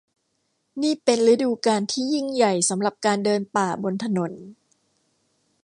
[0.81, 4.31] นี่เป็นฤดูกาลที่ยิ่งใหญ่สำหรับการเดินป่าบนถนน